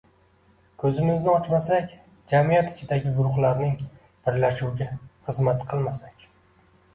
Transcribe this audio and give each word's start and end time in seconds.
ko‘zimizni 0.83 1.29
ochmasak, 1.33 1.91
jamiyat 2.33 2.71
ichidagi 2.71 3.11
guruhlarning 3.19 3.77
birlashuviga 4.25 4.89
xizmat 5.29 5.63
qilmasak 5.69 6.27